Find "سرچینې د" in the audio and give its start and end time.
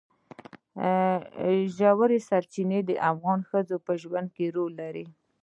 2.27-2.91